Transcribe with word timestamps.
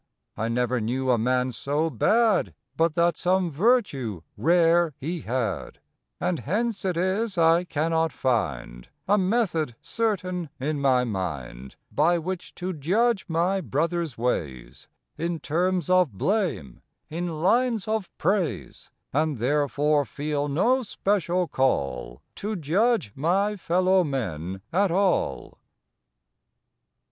I 0.35 0.47
never 0.49 0.81
knew 0.81 1.11
a 1.11 1.19
man 1.19 1.51
so 1.51 1.91
bad 1.91 2.55
But 2.75 2.95
that 2.95 3.17
some 3.17 3.51
virtue 3.51 4.23
rare 4.35 4.95
he 4.97 5.19
had, 5.19 5.79
And 6.19 6.39
hence 6.39 6.83
it 6.85 6.97
is 6.97 7.37
I 7.37 7.65
cannot 7.65 8.11
find 8.11 8.89
A 9.07 9.19
method 9.19 9.75
certain 9.79 10.49
in 10.59 10.81
my 10.81 11.03
mind 11.03 11.75
By 11.91 12.17
which 12.17 12.55
to 12.55 12.73
judge 12.73 13.25
my 13.27 13.61
brother 13.61 14.01
s 14.01 14.17
ways, 14.17 14.87
In 15.19 15.39
terms 15.39 15.87
of 15.87 16.13
blame, 16.13 16.81
in 17.11 17.39
lines 17.43 17.87
of 17.87 18.09
praise, 18.17 18.89
And 19.13 19.37
therefore 19.37 20.03
feel 20.03 20.47
no 20.47 20.81
special 20.81 21.47
call 21.47 22.23
To 22.37 22.55
judge 22.55 23.11
my 23.13 23.55
fellow 23.55 24.03
men 24.03 24.61
at 24.73 24.89
all. 24.89 25.59